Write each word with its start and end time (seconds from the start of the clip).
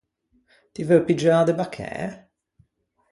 Ti 0.73 0.81
veu 0.87 1.01
piggiâ 1.07 1.37
de 1.47 1.53
baccæ? 1.59 1.89